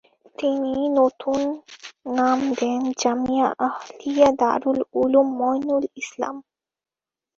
তিনি 0.37 0.73
নতুন 0.99 1.39
নাম 2.17 2.39
দেন 2.59 2.81
জামিয়া 3.01 3.47
আহলিয়া 3.67 4.29
দারুল 4.39 4.79
উলুম 5.01 5.27
মুঈনুল 5.39 5.83
ইসলাম। 6.01 6.35